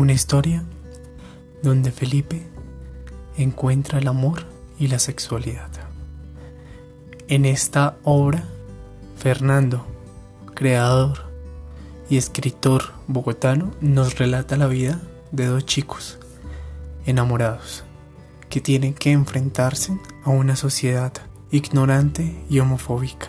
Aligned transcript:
Una 0.00 0.14
historia 0.14 0.64
donde 1.62 1.92
Felipe 1.92 2.40
encuentra 3.36 3.98
el 3.98 4.08
amor 4.08 4.46
y 4.78 4.88
la 4.88 4.98
sexualidad. 4.98 5.68
En 7.28 7.44
esta 7.44 7.98
obra, 8.02 8.44
Fernando, 9.18 9.84
creador 10.54 11.30
y 12.08 12.16
escritor 12.16 12.92
bogotano, 13.08 13.72
nos 13.82 14.18
relata 14.18 14.56
la 14.56 14.68
vida 14.68 15.02
de 15.32 15.44
dos 15.44 15.66
chicos 15.66 16.18
enamorados 17.04 17.84
que 18.48 18.62
tienen 18.62 18.94
que 18.94 19.12
enfrentarse 19.12 20.00
a 20.24 20.30
una 20.30 20.56
sociedad 20.56 21.12
ignorante 21.50 22.42
y 22.48 22.60
homofóbica 22.60 23.28